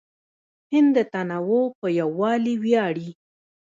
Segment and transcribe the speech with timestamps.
[0.71, 3.09] هند د تنوع په یووالي ویاړي.